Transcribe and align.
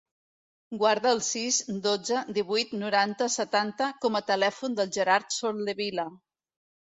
Guarda 0.83 1.09
el 1.15 1.19
sis, 1.25 1.57
dotze, 1.83 2.21
divuit, 2.37 2.71
noranta, 2.85 3.27
setanta 3.35 3.91
com 4.05 4.17
a 4.21 4.23
telèfon 4.31 4.75
del 4.79 4.91
Gerard 4.97 5.37
Soldevila. 5.39 6.07